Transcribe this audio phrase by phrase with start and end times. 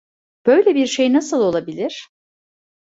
[0.45, 2.07] Böyle bir şey nasıl olabilir?